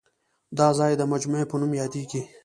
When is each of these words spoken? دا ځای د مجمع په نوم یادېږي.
دا 0.57 0.67
ځای 0.79 0.93
د 0.97 1.01
مجمع 1.11 1.41
په 1.49 1.55
نوم 1.59 1.71
یادېږي. 1.81 2.21